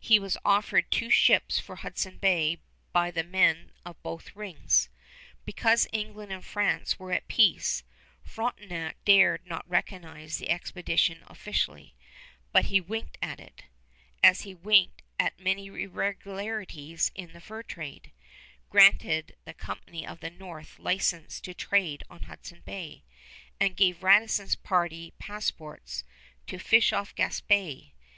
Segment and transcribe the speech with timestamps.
[0.00, 2.58] He was offered two ships for Hudson Bay
[2.92, 4.88] by the men of both rings.
[5.44, 7.84] Because England and France were at peace,
[8.24, 11.94] Frontenac dared not recognize the expedition officially;
[12.50, 13.66] but he winked at it,
[14.20, 18.10] as he winked at many irregularities in the fur trade,
[18.70, 23.04] granted the Company of the North license to trade on Hudson Bay,
[23.60, 26.02] and gave Radisson's party passports
[26.48, 27.92] "to fish off Gaspé."